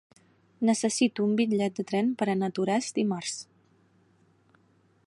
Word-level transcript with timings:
Necessito 0.69 1.25
un 1.27 1.35
bitllet 1.41 1.75
de 1.81 1.85
tren 1.91 2.09
per 2.23 2.29
anar 2.35 2.51
a 2.53 2.55
Toràs 2.61 2.89
dimarts. 3.01 3.39